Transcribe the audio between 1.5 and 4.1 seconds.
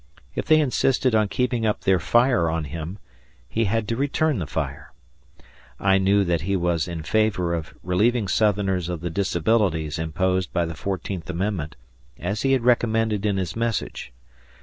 up their fire on him, he had to